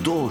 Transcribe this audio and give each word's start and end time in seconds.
hudo 0.00 0.30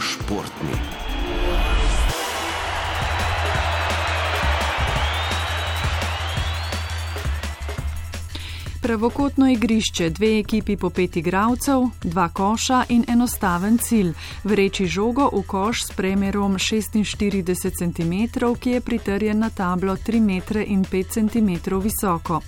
Pravokotno 8.89 9.51
igrišče, 9.51 10.09
dve 10.09 10.39
ekipi 10.39 10.77
po 10.77 10.89
pet 10.89 11.17
igralcev, 11.17 11.83
dva 12.03 12.29
koša 12.29 12.83
in 12.89 13.03
enostaven 13.07 13.77
cilj. 13.77 14.13
Vreči 14.43 14.87
žogo 14.87 15.29
v 15.33 15.43
koš 15.47 15.83
s 15.83 15.91
premjerom 15.93 16.55
46 16.57 17.69
cm, 17.77 18.13
ki 18.59 18.69
je 18.69 18.81
pritrjen 18.81 19.39
na 19.39 19.49
tablo 19.49 19.93
3,5 19.93 21.05
cm 21.05 21.77
visoko. 21.77 22.41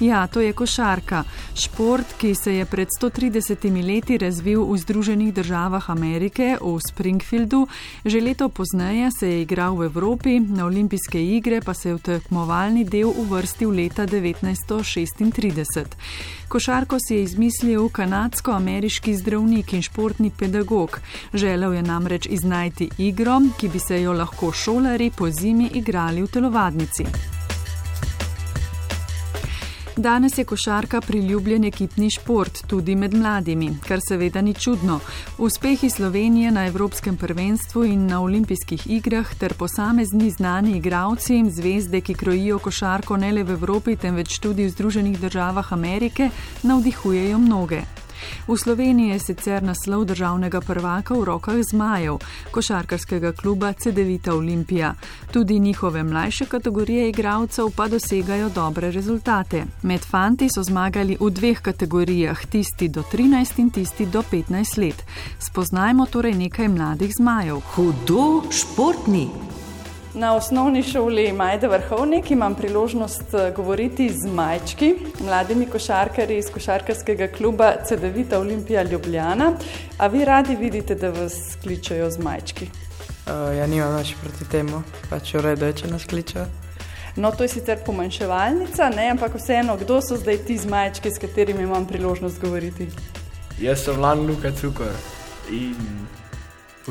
Ja, 0.00 0.26
to 0.26 0.40
je 0.40 0.52
košarka. 0.52 1.24
Šport, 1.54 2.06
ki 2.18 2.34
se 2.34 2.54
je 2.54 2.64
pred 2.64 2.88
130 3.00 3.82
leti 3.86 4.18
razvil 4.18 4.62
v 4.64 4.78
Združenih 4.78 5.34
državah 5.34 5.90
Amerike, 5.90 6.56
v 6.60 6.78
Springfieldu, 6.90 7.66
že 8.04 8.20
leto 8.20 8.48
pozneje 8.48 9.10
se 9.18 9.26
je 9.26 9.42
igral 9.42 9.74
v 9.74 9.90
Evropi, 9.90 10.38
na 10.40 10.64
olimpijske 10.66 11.18
igre 11.18 11.60
pa 11.60 11.74
se 11.74 11.88
je 11.88 11.94
v 11.94 11.98
tekmovalni 11.98 12.84
del 12.84 13.10
uvrstil 13.10 13.70
leta 13.70 14.06
1936. 14.06 15.79
1990. 15.84 16.40
Košarko 16.50 16.96
si 16.98 17.14
je 17.14 17.22
izmislil 17.22 17.88
kanadsko-ameriški 17.88 19.14
zdravnik 19.16 19.72
in 19.72 19.82
športni 19.82 20.30
pedagog. 20.38 21.00
Želel 21.34 21.74
je 21.74 21.82
namreč 21.82 22.26
iznajti 22.26 22.90
igro, 22.98 23.40
ki 23.60 23.68
bi 23.68 23.78
se 23.78 24.02
jo 24.02 24.12
lahko 24.12 24.52
šolari 24.52 25.10
po 25.16 25.30
zimi 25.30 25.70
igrali 25.74 26.22
v 26.22 26.26
telovadnici. 26.26 27.04
Danes 29.96 30.38
je 30.38 30.44
košarka 30.44 31.00
priljubljen 31.00 31.64
ekipni 31.64 32.10
šport, 32.10 32.62
tudi 32.66 32.94
med 32.94 33.14
mladimi, 33.14 33.70
kar 33.88 33.98
seveda 34.08 34.40
ni 34.40 34.54
čudno. 34.54 35.00
Uspehi 35.38 35.90
Slovenije 35.90 36.50
na 36.50 36.66
Evropskem 36.66 37.16
prvenstvu 37.16 37.84
in 37.84 38.06
na 38.06 38.22
olimpijskih 38.22 38.86
igrah 38.86 39.34
ter 39.34 39.54
posamezni 39.54 40.30
znani 40.30 40.76
igravci 40.76 41.36
in 41.36 41.50
zvezde, 41.50 42.00
ki 42.00 42.14
krojijo 42.14 42.58
košarko 42.58 43.16
ne 43.16 43.32
le 43.32 43.42
v 43.42 43.50
Evropi, 43.50 43.96
temveč 43.96 44.38
tudi 44.38 44.64
v 44.64 44.70
Združenih 44.70 45.20
državah 45.20 45.72
Amerike, 45.72 46.30
navdihujejo 46.62 47.38
mnoge. 47.38 47.82
V 48.48 48.56
Sloveniji 48.56 49.10
je 49.10 49.18
sicer 49.18 49.62
naslov 49.62 50.04
državnega 50.04 50.60
prvaka 50.60 51.14
v 51.14 51.24
rokah 51.24 51.60
zmajev, 51.72 52.18
košarkarskega 52.50 53.32
kluba 53.32 53.72
CD-vita 53.72 54.34
Olimpija. 54.34 54.94
Tudi 55.32 55.58
njihove 55.58 56.02
mlajše 56.02 56.46
kategorije 56.46 57.08
igralcev 57.08 57.70
pa 57.76 57.88
dosegajo 57.88 58.48
dobre 58.48 58.90
rezultate. 58.90 59.64
Med 59.82 60.00
fanti 60.00 60.48
so 60.54 60.62
zmagali 60.62 61.16
v 61.20 61.30
dveh 61.30 61.60
kategorijah, 61.60 62.46
tisti 62.46 62.88
do 62.88 63.02
13 63.12 63.58
in 63.58 63.70
tisti 63.70 64.06
do 64.06 64.22
15 64.32 64.78
let. 64.78 65.04
Spoznajmo 65.38 66.06
torej 66.06 66.34
nekaj 66.34 66.68
mladih 66.68 67.12
zmajev. 67.18 67.60
Hudo 67.74 68.42
športni. 68.50 69.59
Na 70.14 70.34
osnovni 70.34 70.82
šoli 70.82 71.32
Majde 71.32 71.68
Vrhovnik 71.68 72.30
imam 72.30 72.54
priložnost 72.54 73.34
eh, 73.34 73.52
govoriti 73.56 74.08
z 74.10 74.26
majčki, 74.26 74.94
mladimi 75.20 75.66
košarkarji 75.66 76.38
iz 76.38 76.50
košarkarskega 76.50 77.28
kluba 77.28 77.72
CDVita 77.86 78.38
Olimpija 78.38 78.82
Ljubljana. 78.82 79.52
A 79.98 80.06
vi 80.06 80.24
radi 80.24 80.56
vidite, 80.56 80.94
da 80.94 81.10
vas 81.10 81.56
kličejo 81.62 82.10
z 82.10 82.18
majčki? 82.18 82.64
Uh, 82.64 83.56
ja, 83.56 83.66
nimam 83.66 83.94
več 83.94 84.16
proti 84.22 84.48
temu, 84.50 84.82
pač 85.10 85.34
uredu 85.38 85.70
je, 85.70 85.78
če 85.82 85.92
nas 85.92 86.04
kličejo. 86.10 86.46
No, 87.16 87.30
to 87.30 87.46
je 87.46 87.54
sicer 87.54 87.78
pomanjševalnica, 87.86 88.90
ne? 88.96 89.08
ampak 89.14 89.38
vseeno, 89.38 89.76
kdo 89.78 90.00
so 90.02 90.18
zdaj 90.18 90.42
ti 90.46 90.58
z 90.58 90.66
majčki, 90.66 91.10
s 91.10 91.22
katerimi 91.22 91.62
imam 91.62 91.86
priložnost 91.86 92.42
govoriti? 92.42 92.90
Jaz 93.62 93.86
sem 93.86 94.00
Lan 94.00 94.26
Luka 94.26 94.50
Cukor 94.50 94.94
in 95.50 95.76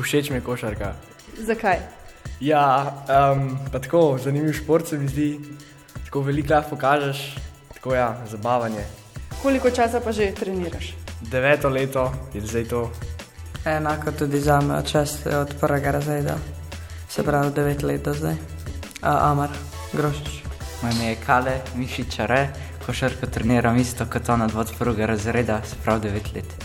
všeč 0.00 0.30
mi 0.30 0.40
je 0.40 0.46
košarka. 0.48 0.94
Zakaj? 1.36 1.99
Ja, 2.40 2.92
um, 3.32 3.58
pa 3.72 3.78
tako 3.78 4.18
zanimiv 4.18 4.52
šport 4.52 4.88
se 4.88 4.98
mi 4.98 5.08
zdi, 5.08 5.40
tako 6.04 6.20
veliko 6.20 6.54
lahko 6.54 6.70
pokažeš, 6.70 7.36
tako 7.74 7.94
ja, 7.94 8.16
zabavanje. 8.30 8.84
Koliko 9.42 9.70
časa 9.70 10.00
pa 10.00 10.12
že 10.12 10.32
treniraš? 10.34 10.94
Deveto 11.20 11.68
leto 11.68 12.12
je 12.34 12.40
zdaj 12.40 12.64
to. 12.64 12.90
Enako 13.64 14.12
tudi 14.12 14.40
za 14.40 14.60
me, 14.60 14.82
čas 14.86 15.26
od 15.26 15.54
prvega 15.60 15.90
razreda, 15.90 16.36
se 17.08 17.22
pravi 17.22 17.52
devet 17.54 17.82
let 17.82 18.04
do 18.04 18.14
zdaj. 18.14 18.34
A, 19.02 19.30
Amar, 19.30 19.48
grošič. 19.92 20.42
Moje 20.82 20.94
ime 20.94 21.06
je 21.08 21.16
Kale, 21.26 21.60
Mišičare, 21.74 22.48
košarko 22.86 23.26
treniram 23.26 23.76
isto 23.76 24.06
kot 24.12 24.28
ona 24.28 24.48
od 24.56 24.72
prvega 24.78 25.06
razreda, 25.06 25.60
se 25.64 25.76
pravi 25.84 26.00
devet 26.00 26.34
let. 26.34 26.64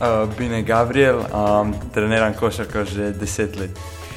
Uh, 0.00 0.34
Bine 0.38 0.62
Gabriel, 0.62 1.18
um, 1.18 1.74
treniram 1.94 2.34
košarko 2.34 2.84
že 2.84 3.12
deset 3.12 3.56
let. 3.56 3.70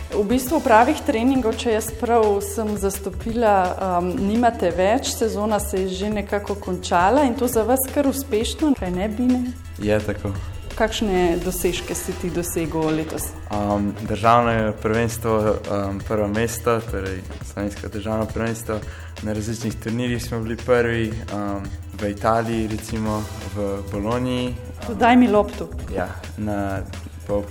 V 0.07 0.23
bistvu 0.23 0.61
pravih 0.63 0.99
treningov, 1.03 1.57
če 1.59 1.73
jaz 1.73 1.89
prav 1.99 2.23
sem 2.39 2.69
zastopila, 2.79 3.55
um, 3.99 4.07
nimate 4.15 4.69
več, 4.71 5.11
sezona 5.11 5.59
se 5.59 5.81
je 5.81 5.89
že 5.99 6.09
nekako 6.09 6.55
končala 6.55 7.25
in 7.27 7.35
to 7.35 7.49
za 7.51 7.65
vas 7.67 7.83
kar 7.91 8.07
uspešno, 8.07 8.71
kaj 8.79 8.91
ne 8.91 9.09
bi 9.11 9.27
ne? 9.27 9.41
Je 9.83 9.99
tako. 9.99 10.31
Kakšne 10.77 11.41
dosežke 11.43 11.95
si 11.97 12.15
ti 12.21 12.31
dosegel 12.31 12.87
letos? 12.95 13.27
Um, 13.51 13.91
državno 14.07 14.71
prvenstvo, 14.81 15.33
um, 15.59 15.99
prvo 16.07 16.27
mesto, 16.31 16.79
torej 16.87 17.19
slovensko 17.51 17.89
državno 17.91 18.29
prvenstvo. 18.31 18.79
Na 19.27 19.33
različnih 19.33 19.75
turnirjih 19.83 20.23
smo 20.23 20.39
bili 20.39 20.55
prvi, 20.55 21.09
um, 21.33 21.65
v 21.99 22.11
Italiji, 22.13 22.69
recimo 22.71 23.23
v 23.55 23.81
Bologni. 23.91 24.55
Um, 24.87 24.95
Daj 24.95 25.17
mi 25.17 25.27
loptu. 25.27 25.67
Ja, 25.91 26.07
na 26.37 26.85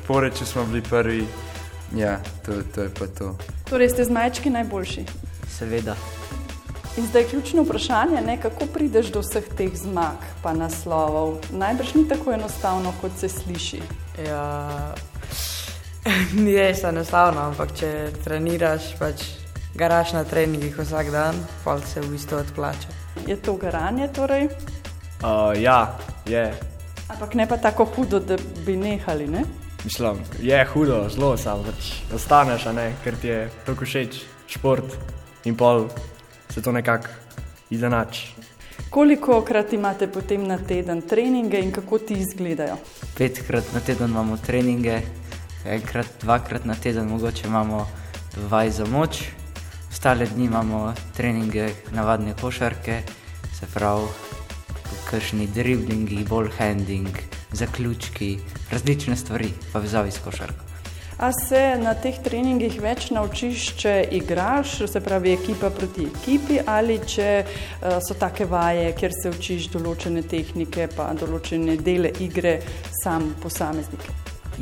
Poreču 0.07 0.47
smo 0.47 0.65
bili 0.65 0.81
prvi. 0.83 1.27
Ja, 1.97 2.21
to, 2.47 2.53
to 2.75 2.83
je 2.83 2.91
pa 2.93 3.07
to. 3.07 3.37
Torej, 3.65 3.89
ste 3.89 4.05
z 4.05 4.13
majčki 4.13 4.51
najboljši? 4.51 5.05
Seveda. 5.49 5.97
In 6.97 7.07
zdaj 7.07 7.23
je 7.23 7.29
ključno 7.29 7.63
vprašanje, 7.63 8.21
ne, 8.21 8.37
kako 8.41 8.67
prideš 8.67 9.09
do 9.13 9.21
vseh 9.21 9.45
teh 9.57 9.73
zmag, 9.77 10.21
pa 10.43 10.53
naslovov. 10.53 11.41
Najbrž 11.53 11.95
ni 11.95 12.09
tako 12.09 12.33
enostavno, 12.33 12.93
kot 13.01 13.17
se 13.19 13.29
sliši. 13.29 13.81
Ja, 14.29 14.95
ni 16.45 16.57
res 16.57 16.85
enostavno, 16.85 17.41
ampak 17.41 17.73
če 17.81 17.91
treniraš, 18.25 18.93
pač 19.01 19.25
garaš 19.75 20.13
na 20.13 20.25
treningih 20.25 20.77
vsak 20.79 21.11
dan, 21.13 21.37
pa 21.65 21.81
se 21.81 22.01
v 22.01 22.13
bistvu 22.13 22.45
odplača. 22.45 22.93
Je 23.27 23.37
to 23.37 23.57
garanje 23.57 24.09
torej? 24.13 24.49
Uh, 25.25 25.57
ja, 25.57 25.97
je. 26.29 26.53
Ampak 27.09 27.35
ne 27.35 27.49
pa 27.49 27.57
tako 27.57 27.85
hudo, 27.85 28.21
da 28.21 28.37
bi 28.67 28.77
nehali, 28.77 29.29
ne? 29.29 29.45
Mislim, 29.87 30.17
je 30.43 30.65
hudo, 30.65 31.09
zelo 31.09 31.37
samo, 31.39 31.63
pač 31.63 31.93
ostaneš, 32.15 32.65
ker 33.05 33.15
ti 33.23 33.29
je 33.29 33.51
tako 33.67 33.87
všeč 33.87 34.17
šport 34.51 34.97
in 35.47 35.55
pol 35.55 35.87
se 36.51 36.63
to 36.63 36.73
nekako 36.73 37.07
izenači. 37.71 38.35
Koliko 38.91 39.45
krat 39.47 39.73
imate 39.73 40.09
potem 40.11 40.43
na 40.47 40.59
teden 40.59 41.03
treninge 41.03 41.61
in 41.63 41.71
kako 41.71 41.99
ti 41.99 42.19
izgledajo? 42.19 42.81
Petkrat 43.19 43.71
na 43.75 43.81
teden 43.81 44.11
imamo 44.11 44.37
treninge, 44.47 44.99
enkrat, 45.65 46.11
dvakrat 46.23 46.65
na 46.65 46.75
teden, 46.75 47.07
mogoče 47.07 47.47
imamo 47.47 47.87
vaj 48.51 48.71
za 48.71 48.91
moč, 48.91 49.23
ostale 49.93 50.27
dni 50.27 50.51
imamo 50.51 50.95
treninge, 51.17 51.71
navadne 51.95 52.35
košarke, 52.41 53.03
se 53.55 53.71
pravi, 53.75 54.11
kršni 55.11 55.47
driblingi, 55.47 56.25
ball 56.27 56.51
handling 56.59 57.36
zaključki, 57.53 58.39
različne 58.71 59.17
stvari, 59.17 59.53
pa 59.73 59.79
vezavi 59.79 60.11
s 60.11 60.19
košarko. 60.25 60.67
A 61.19 61.31
se 61.33 61.79
na 61.81 61.95
teh 61.97 62.19
treningih 62.21 62.75
več 62.85 63.07
naučiš, 63.09 63.71
če 63.81 63.93
igraš, 64.19 64.83
se 64.85 65.01
pravi 65.01 65.33
ekipa 65.33 65.71
proti 65.73 66.05
ekipi, 66.11 66.59
ali 66.61 66.99
če 67.01 67.29
uh, 67.41 67.97
so 68.05 68.19
take 68.21 68.45
vaje, 68.45 68.91
kjer 68.99 69.15
se 69.17 69.33
učiš 69.33 69.71
določene 69.73 70.27
tehnike, 70.29 70.91
pa 70.93 71.09
določene 71.17 71.79
dele 71.81 72.11
igre, 72.21 72.59
sam 73.01 73.31
posameznik? 73.41 74.05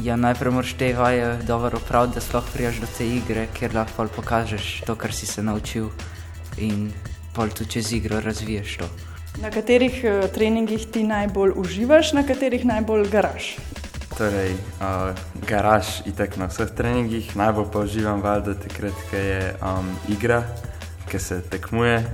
Ja, 0.03 0.15
najprej 0.19 0.55
moraš 0.55 0.77
te 0.79 0.93
vaje 0.95 1.33
dobro 1.47 1.81
opraviti, 1.83 2.21
da 2.21 2.23
sploh 2.23 2.47
prijaš 2.55 2.79
do 2.85 2.93
te 2.99 3.09
igre, 3.17 3.49
ker 3.59 3.75
lahko 3.75 4.07
pokažeš 4.15 4.85
to, 4.87 4.95
kar 4.95 5.15
si 5.15 5.27
se 5.27 5.43
naučil 5.43 5.91
in 6.63 6.87
pol 7.35 7.51
tudi 7.51 7.79
čez 7.79 7.93
igro 7.99 8.23
razviješ 8.23 8.79
to. 8.79 8.89
Na 9.43 9.51
katerih 9.51 10.05
uh, 10.05 10.31
treningih 10.31 10.87
ti 10.87 11.03
najbolj 11.03 11.53
uživaš, 11.57 12.13
na 12.13 12.23
katerih 12.23 12.65
najbolj 12.65 13.09
garaš? 13.11 13.57
Torej, 14.19 14.55
uh, 14.79 15.11
garaš 15.49 16.01
itek 16.07 16.37
na 16.37 16.47
vseh 16.47 16.71
treningih, 16.71 17.33
najbolj 17.37 17.67
pa 17.73 17.83
uživam 17.83 18.23
valjda 18.23 18.55
takrat, 18.55 18.95
ko 19.11 19.17
je 19.17 19.55
um, 19.59 19.91
igra, 20.09 20.45
ki 21.11 21.19
se 21.19 21.41
tekmuje, 21.51 22.05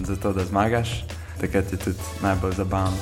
zato 0.00 0.32
da 0.32 0.44
zmagaš, 0.44 1.04
takrat 1.40 1.72
je 1.72 1.78
tudi 1.78 2.08
najbolj 2.22 2.56
zabavno. 2.56 2.96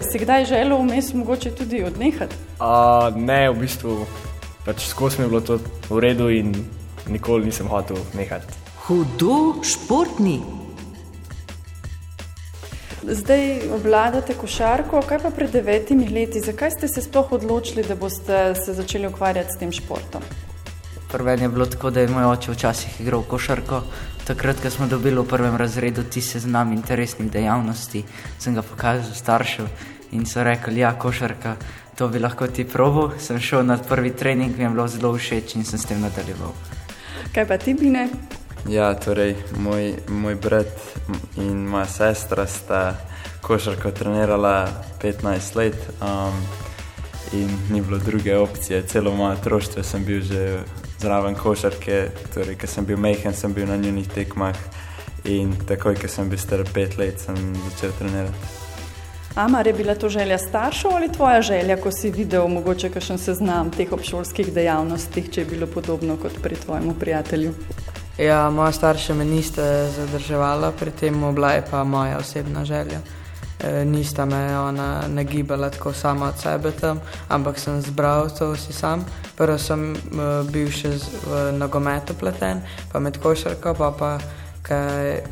Si 0.00 0.18
kdaj 0.18 0.44
želel 0.44 0.82
vmes 0.82 1.14
mogoče 1.14 1.54
tudi 1.54 1.84
odnehati? 1.84 2.36
Uh, 2.58 3.14
ne, 3.16 3.50
v 3.50 3.60
bistvu 3.62 4.02
pač 4.66 4.88
skozi 4.90 5.22
mi 5.22 5.24
je 5.24 5.28
bilo 5.28 5.40
to 5.40 5.60
v 5.88 6.02
redu 6.02 6.28
in 6.30 6.52
nikoli 7.06 7.46
nisem 7.46 7.70
hotel 7.70 8.02
nehati. 8.18 8.50
Hudo 8.86 9.62
športni. 9.62 10.65
Zdaj 13.08 13.68
obvladate 13.70 14.34
košarko, 14.34 15.00
kaj 15.08 15.18
pa 15.22 15.30
pred 15.30 15.52
devetimi 15.54 16.08
leti? 16.08 16.40
Zakaj 16.40 16.70
ste 16.70 16.88
se 16.88 17.02
sploh 17.02 17.32
odločili, 17.32 17.84
da 17.86 17.94
boste 17.94 18.54
se 18.58 18.72
začeli 18.74 19.06
ukvarjati 19.06 19.52
s 19.52 19.58
tem 19.58 19.72
športom? 19.72 20.22
Prvo 21.12 21.30
je 21.30 21.48
bilo 21.48 21.66
tako, 21.66 21.90
da 21.90 22.00
je 22.00 22.08
moj 22.08 22.24
oče 22.24 22.52
včasih 22.52 23.00
igral 23.00 23.22
košarko. 23.22 23.82
Takrat, 24.26 24.58
ko 24.62 24.70
smo 24.70 24.86
dobili 24.86 25.20
v 25.20 25.28
prvem 25.28 25.56
razredu 25.56 26.02
ti 26.02 26.20
seznam 26.20 26.72
interesnih 26.72 27.30
dejavnosti, 27.30 28.02
sem 28.38 28.54
ga 28.54 28.62
pokazal 28.62 29.14
staršem 29.14 29.68
in 30.12 30.26
so 30.26 30.42
rekli, 30.42 30.80
ja, 30.80 30.90
košarka, 30.98 31.56
to 31.94 32.08
bi 32.08 32.18
lahko 32.18 32.46
ti 32.46 32.64
probo. 32.64 33.12
Sem 33.18 33.38
šel 33.38 33.62
na 33.66 33.78
prvi 33.78 34.10
trening, 34.10 34.58
mi 34.58 34.64
je 34.64 34.70
bilo 34.70 34.88
zelo 34.88 35.14
všeč 35.14 35.54
in 35.54 35.64
sem 35.64 35.78
s 35.78 35.86
tem 35.86 36.02
nadaljeval. 36.02 36.50
Kaj 37.34 37.46
pa 37.46 37.58
ti, 37.58 37.74
Bine? 37.74 38.08
Ja, 38.68 38.94
torej, 38.94 39.36
moj, 39.58 39.94
moj 40.08 40.34
brat 40.34 40.66
in 41.36 41.66
moja 41.66 41.86
sestra 41.86 42.46
sta 42.46 42.96
košarko 43.40 43.90
trenirala 43.90 44.68
15 45.02 45.56
let 45.56 45.76
um, 46.02 46.34
in 47.32 47.48
ni 47.70 47.80
bilo 47.80 47.98
druge 47.98 48.36
opcije. 48.36 48.82
Celo 48.86 49.14
moje 49.14 49.32
otroštvo 49.32 49.82
sem 49.82 50.04
bil 50.04 50.22
že 50.22 50.58
zraven 50.98 51.34
košarke, 51.34 52.08
torej, 52.34 52.56
ker 52.56 52.68
sem 52.68 52.84
bil 52.84 52.96
mehen, 52.98 53.34
sem 53.34 53.54
bil 53.54 53.68
na 53.68 53.76
njunih 53.76 54.08
tekmah 54.08 54.56
in 55.24 55.54
takoj, 55.68 55.94
ko 55.94 56.08
sem 56.08 56.28
bil 56.28 56.38
star 56.38 56.64
5 56.74 56.98
let, 56.98 57.20
sem 57.20 57.36
začel 57.70 57.92
trenirati. 57.98 58.54
Amar 59.36 59.66
je 59.66 59.72
bila 59.72 59.94
to 59.94 60.08
želja 60.08 60.38
staršev 60.38 60.90
ali 60.90 61.12
tvoja 61.12 61.42
želja, 61.42 61.76
ko 61.76 61.90
si 61.92 62.10
videl 62.10 62.48
mogoče 62.48 62.90
kakšen 62.90 63.18
seznam 63.18 63.70
teh 63.70 63.92
obšolskih 63.92 64.52
dejavnosti, 64.52 65.28
če 65.32 65.40
je 65.40 65.50
bilo 65.50 65.66
podobno 65.66 66.16
kot 66.16 66.42
pri 66.42 66.56
tvojemu 66.56 66.94
prijatelju? 67.00 67.52
Ja, 68.18 68.50
moja 68.50 68.72
starša 68.72 69.14
me 69.14 69.24
niste 69.24 69.88
zadrževala 69.92 70.72
pri 70.72 70.90
tem, 70.90 71.34
bila 71.34 71.50
je 71.52 71.64
pa 71.70 71.84
moja 71.84 72.18
osebna 72.18 72.64
želja. 72.64 73.00
E, 73.60 73.84
nista 73.84 74.24
me 74.24 74.58
ona 74.58 75.02
nagibala 75.08 75.70
tako 75.70 75.92
sama 75.92 76.28
od 76.28 76.38
sebe 76.40 76.70
tam, 76.70 77.00
ampak 77.28 77.58
sem 77.58 77.82
zbral 77.82 78.30
to 78.38 78.52
vsi 78.52 78.72
sam. 78.72 79.04
Prvo 79.36 79.58
sem 79.58 79.92
e, 79.92 79.98
bil 80.48 80.72
še 80.72 80.96
z, 80.98 81.12
v 81.26 81.52
nogometu 81.58 82.14
pleten, 82.14 82.60
pa 82.92 83.00
med 83.00 83.20
košarko, 83.20 83.74
pa 83.74 83.90
pa 83.98 84.18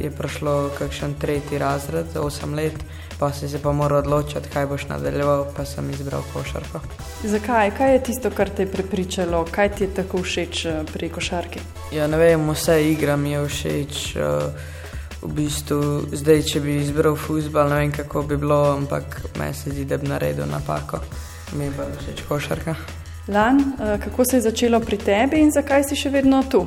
je 0.01 0.11
prišlo 0.11 0.71
kakšen 0.79 1.15
tretji 1.19 1.59
razred, 1.59 2.07
8 2.15 2.55
let, 2.55 2.75
pa 3.19 3.33
si 3.33 3.49
se 3.49 3.59
pa 3.63 3.73
moral 3.73 3.99
odločiti, 3.99 4.49
kaj 4.53 4.67
boš 4.67 4.87
nadaljeval, 4.89 5.47
pa 5.57 5.65
sem 5.65 5.91
izbral 5.91 6.23
košarko. 6.33 6.81
Zakaj? 7.25 7.71
Kaj 7.79 7.93
je 7.93 8.03
tisto, 8.03 8.31
kar 8.31 8.51
te 8.51 8.63
je 8.63 8.71
prepričalo, 8.73 9.45
kaj 9.51 9.69
ti 9.75 9.85
je 9.85 9.95
tako 9.95 10.23
všeč 10.23 10.65
eh, 10.67 10.83
pri 10.93 11.09
košarki? 11.09 11.61
Ja, 11.93 12.07
ne 12.07 12.19
vem, 12.19 12.51
vse 12.51 12.79
igra 12.91 13.17
mi 13.17 13.33
je 13.33 13.45
všeč. 13.49 14.17
Uh, 14.17 14.73
v 15.25 15.33
bistvu, 15.33 15.81
zdaj, 16.13 16.43
če 16.45 16.61
bi 16.61 16.75
izbral 16.83 17.17
futbol, 17.17 17.71
ne 17.73 17.79
vem, 17.81 17.93
kako 17.97 18.23
bi 18.29 18.37
bilo, 18.37 18.59
ampak 18.77 19.23
meni 19.41 19.55
se 19.57 19.73
zdi, 19.73 19.87
da 19.89 19.97
bi 19.97 20.09
naredil 20.09 20.45
napako. 20.51 21.01
Mi 21.57 21.65
je 21.65 21.73
pa 21.77 21.87
všeč 21.97 22.23
košarka. 22.29 22.75
Lan, 23.33 23.57
uh, 23.57 23.97
kako 24.05 24.25
se 24.25 24.37
je 24.37 24.45
začelo 24.51 24.81
pri 24.85 24.99
tebi 25.01 25.41
in 25.41 25.49
zakaj 25.55 25.89
si 25.89 25.97
še 25.97 26.13
vedno 26.13 26.43
tu? 26.51 26.67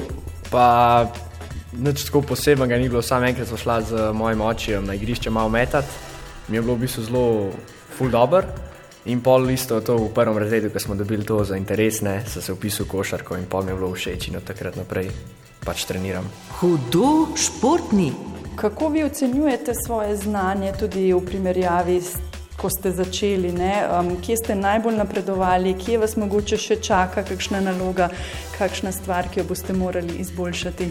Pa 0.50 1.06
nič 1.78 2.06
tako 2.10 2.22
posebnega 2.22 2.78
ni 2.78 2.90
bilo, 2.90 3.02
samo 3.02 3.26
enkrat 3.26 3.48
smo 3.48 3.58
šla 3.58 3.82
z 3.82 4.12
mojim 4.14 4.42
očem 4.42 4.86
na 4.86 4.94
igrišče 4.94 5.30
malo 5.30 5.50
metati 5.50 5.88
mi 6.48 6.58
je 6.58 6.62
bilo 6.62 6.76
v 6.76 6.80
bistvu 6.80 7.04
zelo 7.04 7.52
full 7.98 8.12
dobr. 8.12 8.46
In 9.06 9.22
pol 9.24 9.50
isto 9.52 9.80
to 9.82 9.96
v 9.96 10.12
prvem 10.12 10.38
razredu, 10.38 10.70
ko 10.70 10.80
smo 10.80 10.96
dobili 10.96 11.24
to 11.24 11.44
za 11.44 11.56
interesne, 11.58 12.24
sem 12.28 12.42
se 12.42 12.54
upisal 12.54 12.86
v 12.86 12.90
košarko 12.90 13.38
in 13.38 13.46
pol 13.48 13.64
mi 13.64 13.72
je 13.72 13.76
bilo 13.76 13.92
všeč 13.94 14.28
in 14.28 14.36
od 14.36 14.44
takrat 14.44 14.76
naprej 14.76 15.12
pač 15.64 15.86
treniram. 15.88 16.28
Hudo 16.60 17.32
športni. 17.36 18.12
Kako 18.56 18.90
vi 18.90 19.04
ocenjujete 19.04 19.74
svoje 19.86 20.16
znanje 20.16 20.74
tudi 20.80 21.14
v 21.14 21.22
primerjavi 21.26 22.02
s 22.02 22.18
ko 22.58 22.70
ste 22.70 22.92
začeli, 22.92 23.54
um, 23.54 24.18
kje 24.18 24.38
ste 24.38 24.56
najbolj 24.56 24.98
napredovali, 24.98 25.76
kje 25.78 26.00
vas 26.02 26.18
mogoče 26.18 26.58
še 26.58 26.80
čaka, 26.82 27.22
kakšna 27.24 27.62
naloga, 27.62 28.10
kakšna 28.58 28.92
stvar, 28.92 29.30
ki 29.30 29.40
jo 29.40 29.46
boste 29.46 29.74
morali 29.78 30.18
izboljšati. 30.26 30.90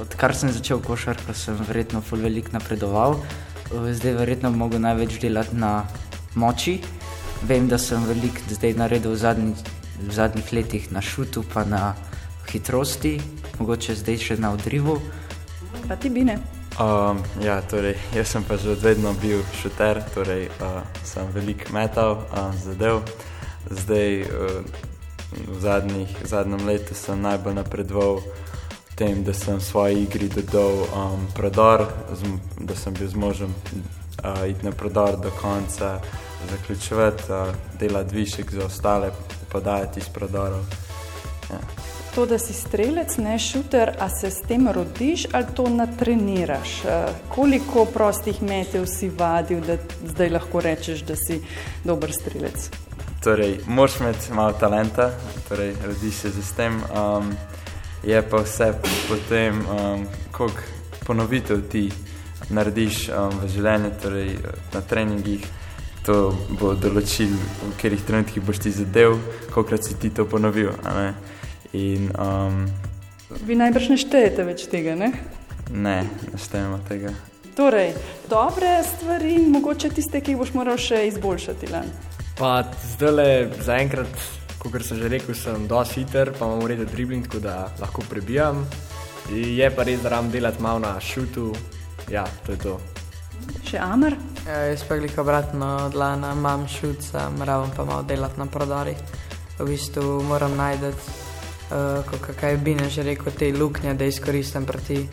Odkar 0.00 0.34
sem 0.34 0.50
začel 0.50 0.80
košarko, 0.82 1.34
sem 1.34 1.58
verjetno 1.68 2.02
veliko 2.10 2.50
napredoval 2.52 3.20
zdaj 3.70 4.12
verjetno 4.12 4.50
mogel 4.50 4.80
največ 4.80 5.18
delati 5.20 5.56
na 5.56 5.84
moči. 6.34 6.78
Vem, 7.42 7.68
da 7.68 7.78
sem 7.78 8.04
veliko 8.04 8.40
zdaj 8.48 8.74
naredil 8.74 9.12
v, 9.12 9.16
zadnji, 9.16 9.54
v 10.00 10.12
zadnjih 10.12 10.52
letih 10.52 10.92
na 10.92 11.02
šutu, 11.02 11.44
pa 11.54 11.64
na 11.64 11.94
hitrosti, 12.48 13.18
mogoče 13.58 13.94
zdaj 13.94 14.18
še 14.18 14.36
na 14.40 14.52
odrivu. 14.54 15.00
Pa 15.88 15.96
ti 15.96 16.10
bine. 16.10 16.38
Um, 16.80 17.20
ja, 17.42 17.60
torej, 17.70 17.98
jaz 18.14 18.32
sem 18.32 18.42
pa 18.42 18.56
že 18.56 18.74
vedno 18.74 19.12
bil 19.22 19.44
šuter, 19.60 20.02
torej 20.14 20.48
uh, 20.58 20.82
sem 21.04 21.28
veliko 21.34 21.70
metal, 21.74 22.24
uh, 22.32 22.50
zadev. 22.64 23.04
Zdaj, 23.70 24.24
uh, 24.24 24.64
v, 25.34 25.60
zadnjih, 25.60 26.10
v 26.22 26.26
zadnjem 26.26 26.66
letu 26.66 26.94
sem 26.94 27.20
najbolj 27.20 27.60
napredoval 27.60 28.22
tem, 28.94 29.24
da 29.24 29.32
sem 29.34 29.60
svoji 29.60 30.02
igri 30.02 30.28
dodal 30.28 30.72
um, 30.72 31.26
prodor, 31.34 31.86
da 32.60 32.74
sem 32.74 32.94
bil 32.94 33.08
zmožen 33.08 33.50
uh, 33.50 34.48
iti 34.48 34.64
na 34.64 34.72
prodor 34.72 35.16
do 35.16 35.30
konca, 35.40 36.00
zaključovati, 36.50 37.22
uh, 37.28 37.54
delati 37.78 38.14
višek 38.14 38.52
za 38.52 38.66
ostale, 38.66 39.10
podajati 39.52 40.00
iz 40.00 40.08
prodorov. 40.08 40.64
Ja. 41.50 41.58
To, 42.14 42.26
da 42.26 42.38
si 42.38 42.52
strelec, 42.52 43.16
ne 43.16 43.38
šuter, 43.38 43.90
a 43.98 44.08
se 44.08 44.30
s 44.30 44.40
tem 44.46 44.68
rodiš 44.68 45.26
ali 45.32 45.46
to 45.54 45.68
natreniraš? 45.68 46.84
Uh, 46.84 46.90
koliko 47.28 47.84
prostih 47.84 48.42
metev 48.42 48.86
si 48.86 49.08
vadil, 49.08 49.60
da 49.60 49.76
zdaj 50.06 50.30
lahko 50.30 50.60
rečeš, 50.60 51.02
da 51.02 51.16
si 51.16 51.40
dober 51.84 52.12
strelec? 52.12 52.70
Torej, 53.24 53.58
moraš 53.66 54.00
imeti 54.00 54.32
malo 54.32 54.52
talenta, 54.52 55.10
torej, 55.48 55.74
rodiš 55.86 56.14
se 56.14 56.30
z 56.30 56.52
tem. 56.56 56.82
Um, 56.94 57.34
je 58.06 58.22
pa 58.22 58.42
vse 58.42 58.72
potem, 59.08 59.60
um, 59.66 60.06
koliko 60.32 60.60
ponovitev 61.06 61.60
ti 61.68 61.90
narediš 62.50 63.08
um, 63.08 63.38
v 63.42 63.48
življenju, 63.48 63.90
torej 64.02 64.32
na 64.74 64.80
treningih. 64.80 65.44
To 66.04 66.34
bo 66.60 66.74
določil, 66.76 67.30
v 67.32 67.70
katerih 67.80 68.02
trenutkih 68.04 68.44
boš 68.44 68.58
ti 68.66 68.72
zadev, 68.76 69.16
koliko 69.54 69.78
si 69.80 69.96
ti 69.96 70.10
to 70.12 70.26
ponovil. 70.28 70.74
In, 71.72 72.10
um, 72.20 72.66
Vi 73.48 73.56
najbrž 73.56 73.88
ne 73.88 73.96
štejete 73.96 74.44
več 74.44 74.66
tega, 74.68 74.98
ne? 75.00 75.14
Ne, 75.72 76.02
ne 76.04 76.38
štejemo 76.38 76.82
tega. 76.88 77.14
Torej, 77.56 77.94
dobre 78.28 78.82
stvari, 78.84 79.38
mogoče 79.48 79.94
tiste, 79.96 80.20
ki 80.20 80.34
jih 80.34 80.42
boš 80.42 80.52
moral 80.58 80.76
še 80.76 81.06
izboljšati. 81.08 81.70
Zdaj 82.36 83.12
le 83.14 83.28
zaenkrat 83.64 84.43
kot 84.70 84.84
sem 84.84 84.98
že 84.98 85.08
rekel, 85.08 85.34
sem 85.34 85.66
dosti 85.68 86.04
hiter, 86.04 86.32
pa 86.38 86.46
imam 86.46 86.64
ureden 86.64 86.88
dribling, 86.88 87.26
tako 87.26 87.40
da 87.44 87.56
lahko 87.80 88.02
prebijam. 88.08 88.64
Je 89.30 89.70
pa 89.70 89.84
res, 89.84 90.02
da 90.02 90.08
ram 90.16 90.30
delati 90.30 90.62
malo 90.62 90.78
na 90.78 91.00
šutu. 91.00 91.52
Ja, 92.10 92.24
to 92.46 92.52
je 92.52 92.58
to. 92.58 92.80
Še 93.64 93.80
Amar? 93.80 94.16
Ja, 94.46 94.58
jaz 94.70 94.84
pa 94.88 94.96
gliko 95.00 95.22
obratno 95.24 95.68
od 95.86 95.96
lana, 95.96 96.32
imam 96.36 96.66
šut, 96.68 97.02
sem 97.04 97.42
raven 97.42 97.72
pa 97.76 97.84
malo 97.84 98.04
delati 98.08 98.40
na 98.40 98.46
prodorih. 98.46 99.00
V 99.58 99.68
bistvu 99.68 100.22
moram 100.28 100.56
najti, 100.58 100.92
uh, 101.72 102.14
kaj 102.40 102.58
bi 102.64 102.74
ne 102.76 102.90
že 102.90 103.06
rekel, 103.06 103.32
te 103.32 103.52
luknje, 103.52 103.94
da 103.94 104.04
izkoristim 104.04 104.66
proti 104.66 105.04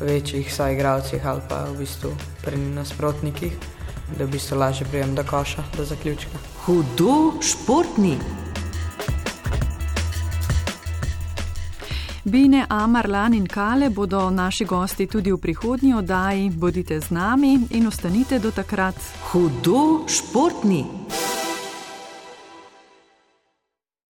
večjih 0.00 0.52
soigravcih 0.52 1.26
ali 1.26 1.40
pa 1.48 1.64
v 1.70 1.78
bistvu 1.80 2.12
pri 2.44 2.58
nasprotnikih, 2.76 3.54
da 4.18 4.24
v 4.24 4.32
bistvu 4.36 4.58
lažje 4.60 4.86
prijem 4.90 5.14
do 5.14 5.24
koša, 5.24 5.64
do 5.76 5.84
zaključka. 5.84 6.42
Hudo 6.66 7.40
športni. 7.42 8.45
Bine, 12.26 12.66
Amar, 12.68 13.08
Lan 13.08 13.34
in 13.34 13.46
Kale 13.46 13.90
bodo 13.90 14.30
naši 14.30 14.64
gosti 14.64 15.06
tudi 15.06 15.32
v 15.32 15.38
prihodnji 15.38 15.94
oddaji. 15.94 16.50
Bodite 16.50 17.00
z 17.00 17.10
nami 17.10 17.60
in 17.70 17.86
ostanite 17.86 18.38
do 18.38 18.50
takrat. 18.50 18.94
Hudo 19.30 20.02
športni. 20.08 21.05